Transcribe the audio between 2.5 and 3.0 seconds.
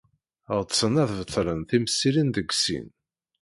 sin.